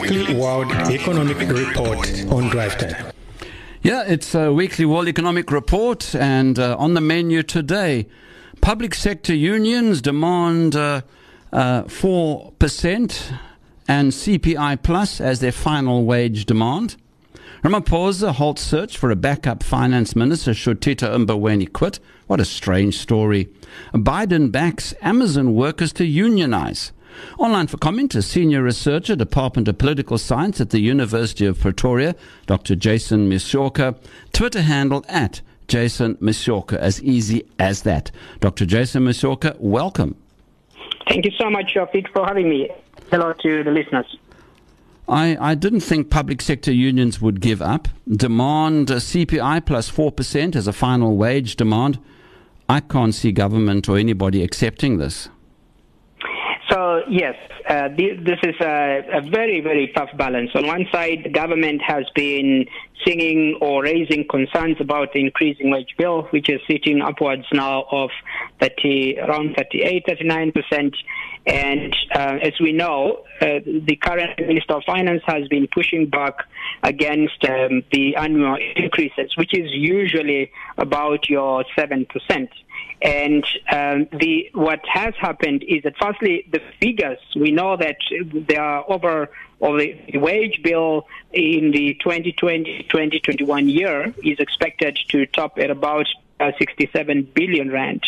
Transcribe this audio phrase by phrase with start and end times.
[0.00, 3.12] weekly World Economic Report on Drive Time.
[3.82, 8.06] Yeah, it's a weekly World Economic Report, and uh, on the menu today,
[8.60, 11.00] public sector unions demand uh,
[11.50, 13.38] uh, 4%
[13.88, 16.96] and CPI plus as their final wage demand.
[17.64, 22.00] Ramaphosa halts search for a backup finance minister should Tito Mboweni quit.
[22.26, 23.48] What a strange story.
[23.94, 26.92] Biden backs Amazon workers to unionize.
[27.38, 32.14] Online for comment is senior researcher, Department of Political Science at the University of Pretoria,
[32.46, 32.74] Dr.
[32.74, 33.96] Jason Musyoka.
[34.32, 38.10] Twitter handle at Jason Musyoka, as easy as that.
[38.40, 38.66] Dr.
[38.66, 40.16] Jason Musyoka, welcome.
[41.08, 42.68] Thank you so much, Shafik, for having me.
[43.10, 44.16] Hello to the listeners.
[45.08, 47.86] I, I didn't think public sector unions would give up.
[48.08, 52.00] Demand uh, CPI plus 4% as a final wage demand.
[52.68, 55.28] I can't see government or anybody accepting this.
[57.08, 57.36] Yes,
[57.68, 60.50] uh, this is a, a, very, very tough balance.
[60.56, 62.66] On one side, the government has been
[63.06, 68.10] singing or raising concerns about the increasing wage bill, which is sitting upwards now of
[68.60, 70.96] 30, around 38, 39 percent.
[71.46, 76.38] And uh, as we know, uh, the current Minister of Finance has been pushing back
[76.82, 82.06] against um, the annual increases, which is usually about your 7%.
[83.06, 87.98] And um, the what has happened is that firstly, the figures we know that
[88.32, 95.56] there are over or the wage bill in the 2020-2021 year is expected to top
[95.58, 96.06] at about
[96.40, 98.04] uh, 67 billion rand,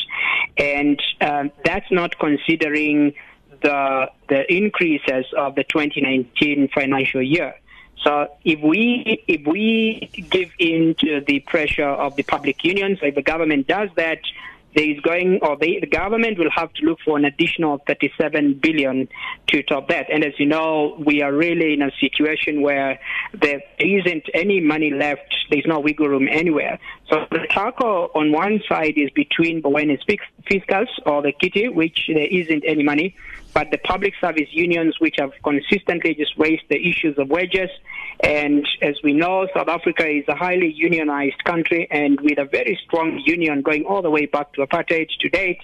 [0.59, 3.15] and um, that's not considering
[3.63, 7.55] the the increases of the 2019 financial year.
[8.03, 13.15] So if we if we give in to the pressure of the public unions, if
[13.15, 14.21] the government does that,
[14.75, 18.61] there is going, or the, the government will have to look for an additional 37
[18.63, 19.09] billion
[19.49, 20.07] to top that.
[20.13, 23.01] And as you know, we are really in a situation where
[23.33, 25.35] there isn't any money left.
[25.51, 26.79] There's no wiggle room anywhere.
[27.09, 30.05] So the talk on one side is between Mboweni's
[30.49, 33.17] fiscals or the kitty, which there isn't any money,
[33.59, 37.69] but the public service unions, which have consistently just raised the issues of wages.
[38.21, 42.79] And as we know, South Africa is a highly unionized country and with a very
[42.85, 45.59] strong union going all the way back to apartheid to date.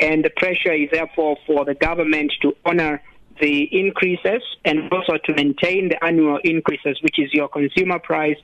[0.00, 3.02] And the pressure is therefore for the government to honor
[3.38, 8.38] the increases and also to maintain the annual increases, which is your consumer price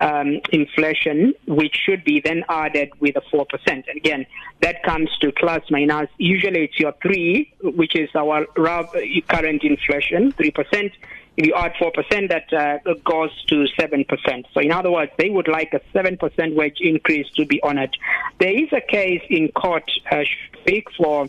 [0.00, 3.46] um, inflation, which should be then added with a 4%.
[3.66, 4.26] And again,
[4.60, 6.08] that comes to plus minus.
[6.18, 10.92] Usually it's your 3, which is our current inflation, 3%.
[11.36, 14.44] If you add 4%, that uh, goes to 7%.
[14.52, 17.96] So in other words, they would like a 7% wage increase to be honored.
[18.40, 20.24] There is a case in court, uh,
[20.60, 21.28] speak for,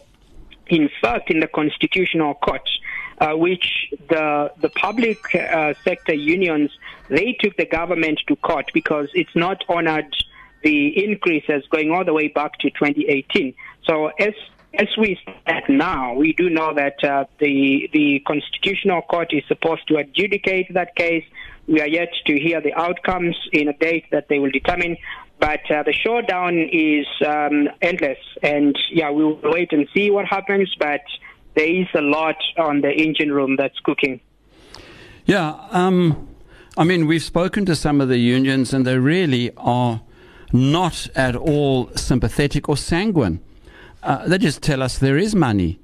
[0.67, 2.67] in fact, in the Constitutional Court,
[3.19, 6.71] uh, which the the public uh, sector unions
[7.09, 10.15] they took the government to court because it's not honored
[10.63, 13.53] the increases going all the way back to 2018.
[13.83, 14.33] So as
[14.75, 19.87] as we stand now, we do know that uh, the the constitutional court is supposed
[19.87, 21.25] to adjudicate that case.
[21.67, 24.97] We are yet to hear the outcomes in a date that they will determine.
[25.39, 30.25] But uh, the showdown is um, endless, and yeah, we will wait and see what
[30.25, 30.75] happens.
[30.77, 31.01] But
[31.59, 34.21] there is a lot on the engine room that's cooking.
[35.25, 36.29] Yeah, um,
[36.77, 39.99] I mean, we've spoken to some of the unions, and they really are
[40.53, 43.41] not at all sympathetic or sanguine.
[44.01, 45.81] Uh, they just tell us there is money.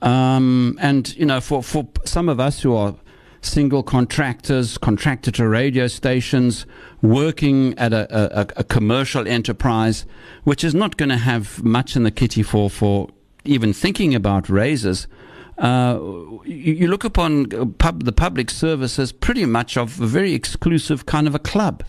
[0.00, 2.94] Um, and, you know, for, for some of us who are
[3.42, 6.64] single contractors, contracted to radio stations,
[7.02, 10.06] working at a, a, a commercial enterprise,
[10.44, 13.10] which is not going to have much in the kitty for, for
[13.50, 15.06] even thinking about raises.
[15.58, 15.98] Uh,
[16.44, 21.26] you, look upon pub, the public service as pretty much of a very exclusive kind
[21.26, 21.82] of a club.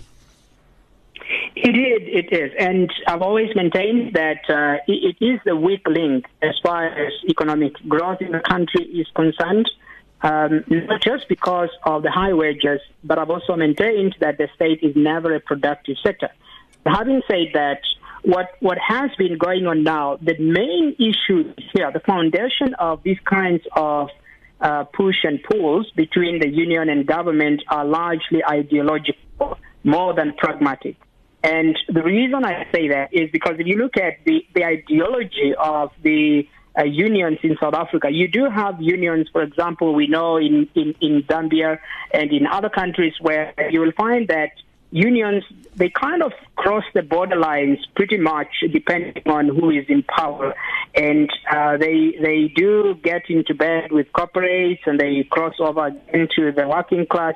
[1.55, 2.51] It is, it is.
[2.59, 7.13] And I've always maintained that uh, it, it is the weak link as far as
[7.29, 9.69] economic growth in the country is concerned
[10.23, 14.79] um, not just because of the high wages, but I've also maintained that the state
[14.83, 16.29] is never a productive sector.
[16.85, 17.81] Having said that,
[18.23, 23.19] what what has been going on now, the main issue here, the foundation of these
[23.25, 24.09] kinds of
[24.59, 30.97] uh, push and pulls between the union and government are largely ideological, more than pragmatic.
[31.43, 35.55] And the reason I say that is because if you look at the, the ideology
[35.57, 36.47] of the
[36.77, 38.09] uh, unions in South Africa.
[38.09, 41.79] You do have unions, for example, we know in, in, in Zambia
[42.13, 44.51] and in other countries where you will find that
[44.91, 45.43] unions,
[45.75, 50.53] they kind of cross the borderlines pretty much depending on who is in power.
[50.93, 56.51] And uh, they, they do get into bed with corporates and they cross over into
[56.51, 57.35] the working class.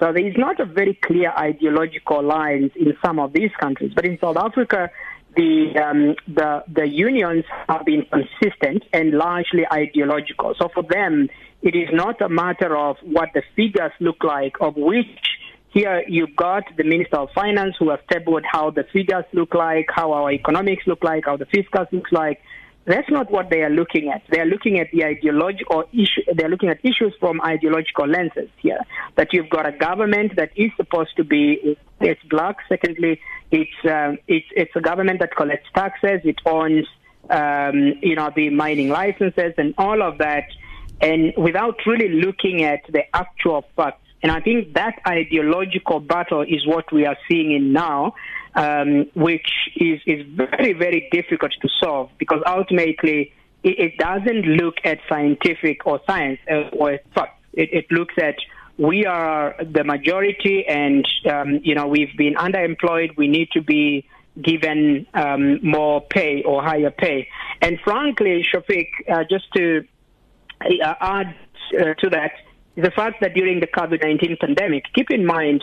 [0.00, 3.92] So there is not a very clear ideological lines in some of these countries.
[3.94, 4.90] But in South Africa,
[5.36, 10.54] the, um, the, the unions have been consistent and largely ideological.
[10.58, 11.28] So for them,
[11.62, 15.33] it is not a matter of what the figures look like, of which
[15.74, 19.88] here you've got the Minister of Finance who has tabled how the figures look like,
[19.92, 22.40] how our economics look like, how the fiscal looks like.
[22.86, 24.22] That's not what they are looking at.
[24.30, 26.22] They are looking at the ideological issue.
[26.32, 28.80] They are looking at issues from ideological lenses here.
[29.16, 32.56] That you've got a government that is supposed to be it's black.
[32.68, 36.20] Secondly, it's um, it's it's a government that collects taxes.
[36.24, 36.86] It owns
[37.30, 40.44] um, you know the mining licenses and all of that,
[41.00, 44.03] and without really looking at the actual facts.
[44.24, 48.14] And I think that ideological battle is what we are seeing in now
[48.54, 53.32] um, which is, is very, very difficult to solve because ultimately
[53.62, 56.38] it, it doesn't look at scientific or science
[56.72, 57.40] or fact.
[57.52, 58.36] It, it looks at
[58.76, 63.16] we are the majority and, um, you know, we've been underemployed.
[63.16, 64.08] We need to be
[64.40, 67.28] given um, more pay or higher pay.
[67.60, 69.84] And frankly, Shafiq, uh, just to
[70.60, 71.36] uh, add
[71.78, 72.32] uh, to that,
[72.76, 75.62] the fact that during the COVID-19 pandemic, keep in mind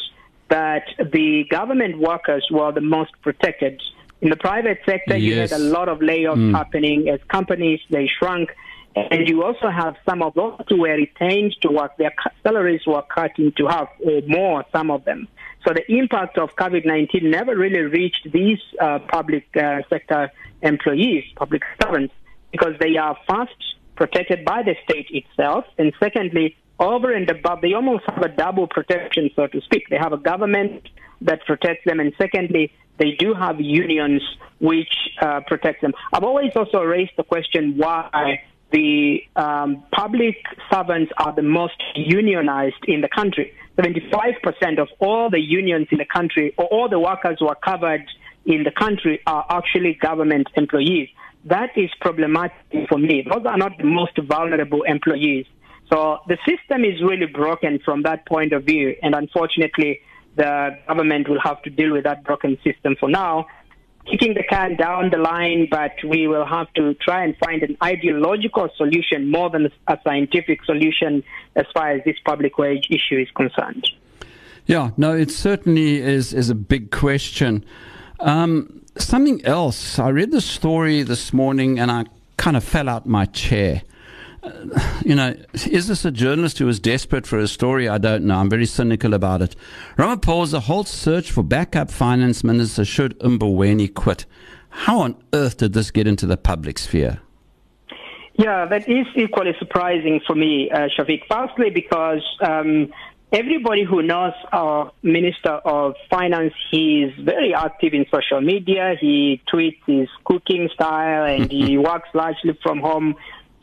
[0.49, 3.81] that the government workers were the most protected.
[4.21, 5.21] In the private sector, yes.
[5.21, 6.55] you had a lot of layoffs mm.
[6.55, 8.49] happening as companies, they shrunk.
[8.95, 12.13] And you also have some of those who were retained to work, their
[12.43, 15.29] salaries were cut into half or more, some of them.
[15.65, 20.29] So the impact of COVID-19 never really reached these uh, public uh, sector
[20.61, 22.13] employees, public servants,
[22.51, 23.55] because they are first
[23.95, 28.67] protected by the state itself, and secondly, over and above, they almost have a double
[28.67, 29.83] protection, so to speak.
[29.89, 30.89] They have a government
[31.21, 34.21] that protects them, and secondly, they do have unions
[34.59, 35.93] which uh, protect them.
[36.11, 38.41] I've always also raised the question why
[38.71, 40.37] the um, public
[40.71, 43.53] servants are the most unionized in the country.
[43.77, 48.05] 75% of all the unions in the country, or all the workers who are covered
[48.45, 51.09] in the country, are actually government employees.
[51.45, 53.25] That is problematic for me.
[53.27, 55.45] Those are not the most vulnerable employees.
[55.91, 58.95] So the system is really broken from that point of view.
[59.03, 59.99] And unfortunately,
[60.35, 63.47] the government will have to deal with that broken system for now,
[64.09, 67.75] kicking the can down the line, but we will have to try and find an
[67.83, 71.23] ideological solution more than a scientific solution
[71.57, 73.89] as far as this public wage issue is concerned.
[74.65, 77.65] Yeah, no, it certainly is, is a big question.
[78.21, 82.05] Um, something else, I read the story this morning and I
[82.37, 83.81] kind of fell out my chair
[85.03, 87.87] you know, is this a journalist who is desperate for a story?
[87.87, 88.35] I don't know.
[88.35, 89.55] I'm very cynical about it.
[89.97, 94.25] Ramaphosa halts search for backup finance minister should Mboweni quit.
[94.69, 97.21] How on earth did this get into the public sphere?
[98.35, 101.23] Yeah, that is equally surprising for me, uh, Shafiq.
[101.29, 102.91] Firstly, because um,
[103.31, 108.95] everybody who knows our Minister of Finance, he's very active in social media.
[108.99, 113.15] He tweets his cooking style and he works largely from home.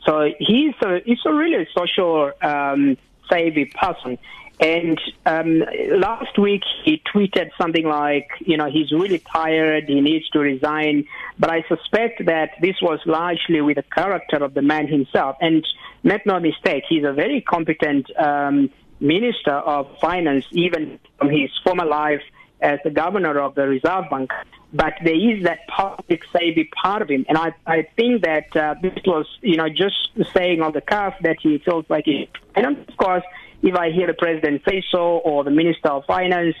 [0.05, 2.97] So he's a, he's a really social um,
[3.29, 4.17] savvy person.
[4.59, 5.63] And um,
[5.97, 11.05] last week he tweeted something like, you know, he's really tired, he needs to resign.
[11.37, 15.37] But I suspect that this was largely with the character of the man himself.
[15.39, 15.65] And
[16.03, 21.85] make no mistake, he's a very competent um, minister of finance, even from his former
[21.85, 22.21] life
[22.61, 24.31] as the governor of the Reserve Bank,
[24.73, 27.25] but there is that public savvy part of him.
[27.27, 31.15] And I, I think that uh, this was, you know, just saying on the cuff
[31.21, 32.29] that he feels like he.
[32.55, 33.23] And of course,
[33.61, 36.55] if I hear the president say so or the minister of finance,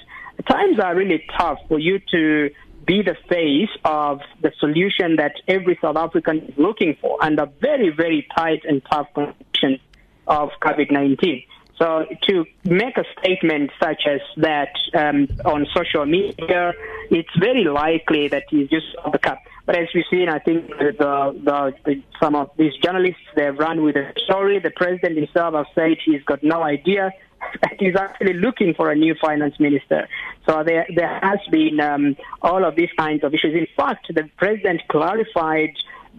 [0.47, 2.49] times are really tough for you to
[2.85, 7.89] be the face of the solution that every South African is looking for under very,
[7.89, 9.79] very tight and tough conditions
[10.27, 11.43] of COVID 19.
[11.79, 16.73] So to make a statement such as that um, on social media,
[17.09, 19.39] it's very likely that he's just on the cup.
[19.65, 23.83] But as we've seen, I think the, the, the, some of these journalists they've run
[23.83, 24.59] with the story.
[24.59, 27.11] The president himself has said he's got no idea.
[27.79, 30.09] He's actually looking for a new finance minister.
[30.45, 33.55] So there, there has been um, all of these kinds of issues.
[33.55, 35.71] In fact, the president clarified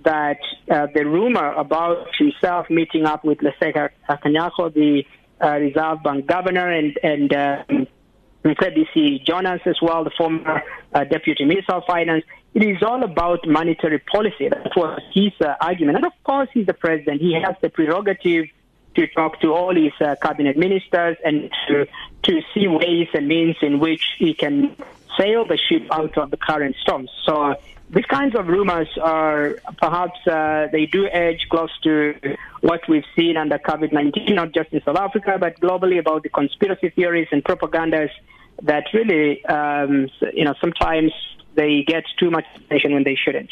[0.04, 0.38] that
[0.70, 5.04] uh, the rumor about himself meeting up with Lesetja Kganyago, the
[5.42, 7.64] uh, Reserve Bank governor, and and uh,
[8.44, 12.24] Mcebisi Jonas as well, the former uh, deputy minister of finance.
[12.52, 14.48] It is all about monetary policy.
[14.48, 17.20] That was his uh, argument, and of course, he's the president.
[17.20, 18.46] He has the prerogative
[18.96, 21.86] to talk to all his uh, cabinet ministers and to,
[22.24, 24.76] to see ways and means in which he can
[25.16, 27.08] sail the ship out of the current storm.
[27.24, 27.54] So
[27.92, 32.14] these kinds of rumors are perhaps uh, they do edge close to
[32.60, 36.90] what we've seen under COVID-19, not just in South Africa, but globally about the conspiracy
[36.90, 38.10] theories and propagandas
[38.62, 41.12] that really, um, you know, sometimes
[41.54, 43.50] they get too much attention when they shouldn't.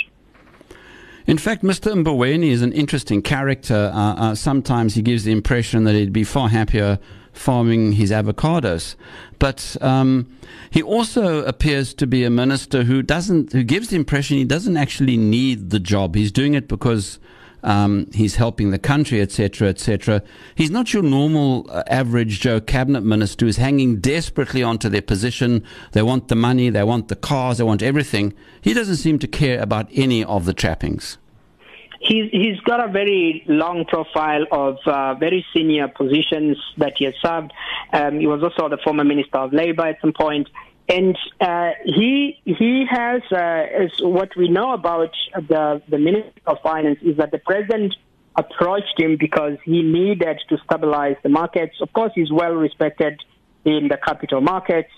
[1.28, 1.92] In fact, Mr.
[1.92, 3.92] Mboweni is an interesting character.
[3.94, 6.98] Uh, uh, sometimes he gives the impression that he'd be far happier
[7.34, 8.94] farming his avocados.
[9.38, 10.26] But um,
[10.70, 14.78] he also appears to be a minister who doesn't, who gives the impression he doesn't
[14.78, 16.14] actually need the job.
[16.14, 17.18] He's doing it because
[17.62, 20.22] um, he's helping the country, etc., etc.
[20.54, 25.64] He's not your normal uh, average Joe cabinet minister who's hanging desperately onto their position.
[25.92, 28.34] They want the money, they want the cars, they want everything.
[28.60, 31.18] He doesn't seem to care about any of the trappings.
[32.00, 37.14] He's, he's got a very long profile of uh, very senior positions that he has
[37.20, 37.52] served.
[37.92, 40.48] Um, he was also the former Minister of Labour at some point.
[40.88, 43.66] And uh, he he has uh,
[44.00, 47.94] what we know about the the Minister of Finance is that the president
[48.36, 51.76] approached him because he needed to stabilize the markets.
[51.82, 53.20] Of course, he's well respected
[53.64, 54.90] in the capital markets,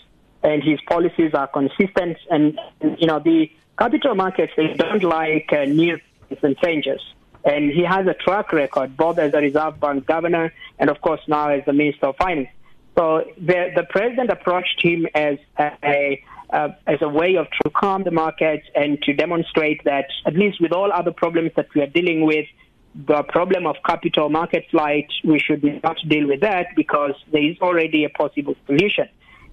[0.45, 2.19] and his policies are consistent.
[2.31, 2.59] And
[2.99, 5.99] you know the capital markets they don't like uh, new
[6.43, 7.01] and changes.
[7.45, 11.21] And he has a track record, both as a Reserve Bank governor and, of course,
[11.27, 12.51] now as the Minister of Finance.
[13.01, 18.05] So the, the president approached him as a, uh, as a way of to calm
[18.05, 21.87] the markets and to demonstrate that, at least with all other problems that we are
[21.87, 22.45] dealing with,
[22.95, 27.57] the problem of capital market flight, we should not deal with that because there is
[27.63, 29.09] already a possible solution.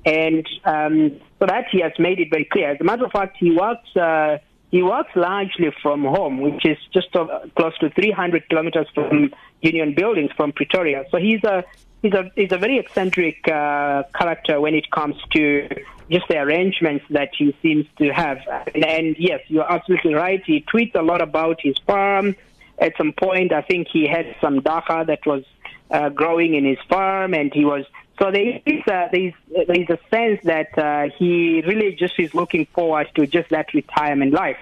[0.05, 2.71] And um, so that he has made it very clear.
[2.71, 3.95] As a matter of fact, he works.
[3.95, 4.39] Uh,
[4.69, 7.25] he works largely from home, which is just uh,
[7.55, 11.05] close to 300 kilometers from Union Buildings from Pretoria.
[11.09, 11.63] So he's a
[12.01, 15.67] he's a he's a very eccentric uh, character when it comes to
[16.09, 18.39] just the arrangements that he seems to have.
[18.73, 20.41] And, and, yes, you're absolutely right.
[20.45, 22.35] He tweets a lot about his farm.
[22.79, 25.43] At some point, I think he had some dagga that was
[25.91, 27.85] uh, growing in his farm, and he was.
[28.19, 32.19] So there is a, there is, there is a sense that uh, he really just
[32.19, 34.57] is looking forward to just that retirement life,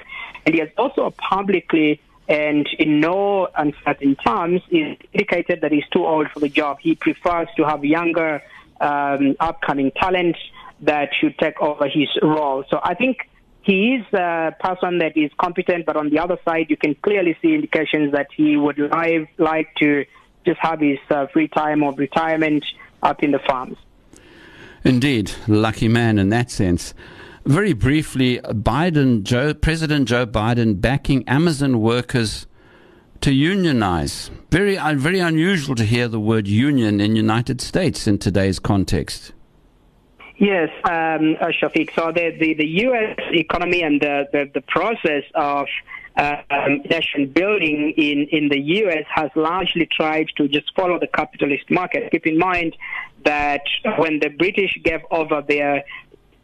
[0.45, 6.05] and he has also publicly and in no uncertain terms is indicated that he's too
[6.05, 6.79] old for the job.
[6.81, 8.41] He prefers to have younger,
[8.81, 10.37] um, upcoming talent
[10.81, 12.63] that should take over his role.
[12.69, 13.29] So I think
[13.61, 17.37] he is a person that is competent, but on the other side, you can clearly
[17.41, 20.05] see indications that he would like, like to
[20.45, 22.63] just have his uh, free time of retirement
[23.01, 23.77] up in the farms.
[24.83, 26.93] Indeed, lucky man in that sense.
[27.45, 32.47] Very briefly, Biden, Joe, President Joe Biden backing Amazon workers
[33.21, 34.31] to unionize.
[34.49, 39.31] Very, uh, very unusual to hear the word union in United States in today's context.
[40.37, 41.93] Yes, um, uh, Shafiq.
[41.93, 43.15] So the, the, the, U.S.
[43.31, 45.67] economy and the, the, the process of
[46.17, 49.05] uh, um, nation building in, in the U.S.
[49.13, 52.11] has largely tried to just follow the capitalist market.
[52.11, 52.75] Keep in mind
[53.23, 53.63] that
[53.97, 55.83] when the British gave over their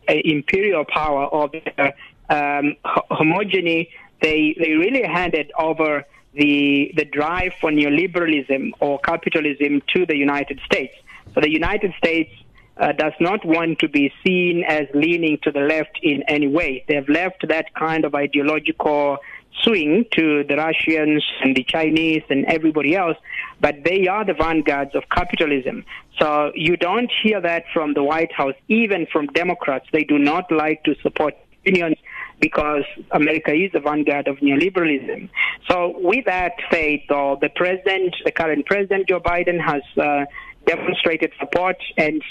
[0.07, 1.93] imperial power or their
[2.29, 2.75] um,
[3.11, 3.89] homogeny,
[4.21, 10.59] they, they really handed over the, the drive for neoliberalism or capitalism to the United
[10.65, 10.93] States.
[11.33, 12.31] So the United States
[12.77, 16.83] uh, does not want to be seen as leaning to the left in any way.
[16.87, 19.17] They've left that kind of ideological
[19.63, 23.17] swing to the Russians and the Chinese and everybody else,
[23.59, 25.85] but they are the vanguards of capitalism.
[26.19, 29.87] So you don't hear that from the White House, even from Democrats.
[29.91, 31.97] They do not like to support unions
[32.39, 35.29] because America is the vanguard of neoliberalism.
[35.69, 40.25] So with that faith, though, the president, the current president, Joe Biden, has uh,
[40.65, 42.21] demonstrated support and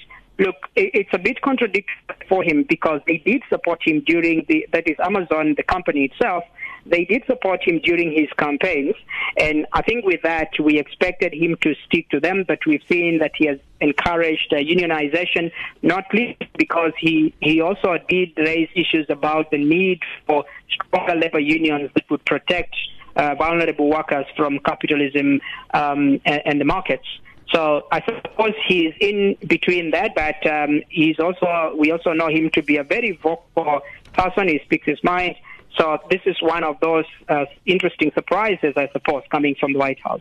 [0.41, 1.95] Look, it's a bit contradictory
[2.27, 6.45] for him because they did support him during the, that is Amazon, the company itself,
[6.87, 8.95] they did support him during his campaigns.
[9.39, 13.19] And I think with that, we expected him to stick to them, but we've seen
[13.19, 19.07] that he has encouraged uh, unionization, not least because he, he also did raise issues
[19.09, 22.75] about the need for stronger labor unions that would protect
[23.17, 25.41] uh, vulnerable workers from capitalism
[25.75, 27.07] um, and, and the markets.
[27.53, 32.51] So I suppose he's in between that, but um, he's also we also know him
[32.51, 33.81] to be a very vocal
[34.13, 34.49] person.
[34.49, 35.35] He speaks his mind.
[35.77, 40.00] So this is one of those uh, interesting surprises, I suppose, coming from the White
[40.00, 40.21] House.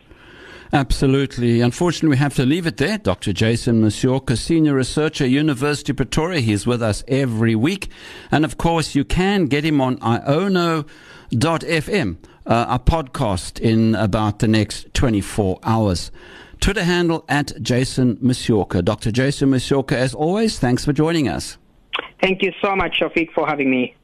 [0.72, 1.60] Absolutely.
[1.60, 2.96] Unfortunately, we have to leave it there.
[2.96, 3.32] Dr.
[3.32, 6.38] Jason Musyoka, Senior Researcher, University of Pretoria.
[6.40, 7.88] He's with us every week.
[8.30, 10.86] And of course, you can get him on iono.fm,
[12.46, 16.12] uh, a podcast in about the next 24 hours.
[16.60, 18.84] Twitter handle at Jason Musyoka.
[18.84, 19.10] Dr.
[19.10, 21.58] Jason Musyoka, as always, thanks for joining us.
[22.22, 23.96] Thank you so much, Shafiq, for having me.